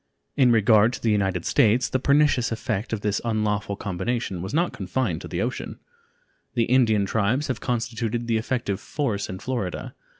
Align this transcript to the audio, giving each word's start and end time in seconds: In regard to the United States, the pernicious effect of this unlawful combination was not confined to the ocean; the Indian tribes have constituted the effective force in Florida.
In 0.35 0.51
regard 0.51 0.93
to 0.93 0.99
the 1.03 1.11
United 1.11 1.45
States, 1.45 1.87
the 1.87 1.99
pernicious 1.99 2.51
effect 2.51 2.91
of 2.91 3.01
this 3.01 3.21
unlawful 3.23 3.75
combination 3.75 4.41
was 4.41 4.51
not 4.51 4.73
confined 4.73 5.21
to 5.21 5.27
the 5.27 5.43
ocean; 5.43 5.77
the 6.55 6.63
Indian 6.63 7.05
tribes 7.05 7.49
have 7.49 7.61
constituted 7.61 8.25
the 8.25 8.37
effective 8.37 8.79
force 8.79 9.29
in 9.29 9.37
Florida. 9.37 9.93